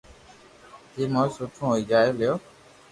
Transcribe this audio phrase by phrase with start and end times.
[0.95, 2.33] جيم ھوئي سٺو ھوئي جوئي ليو